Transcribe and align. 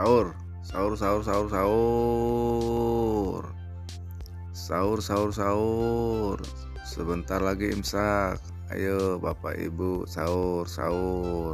sahur 0.00 0.32
sahur 0.64 0.96
sahur 0.96 1.20
sahur 1.20 1.48
sahur. 1.52 3.42
Sahur 4.56 4.98
sahur 5.04 5.28
sahur. 5.28 6.38
Sebentar 6.88 7.44
lagi 7.44 7.68
imsak. 7.68 8.40
Ayo 8.72 9.20
bapak 9.20 9.60
ibu 9.60 10.08
sahur 10.08 10.64
sahur. 10.64 11.52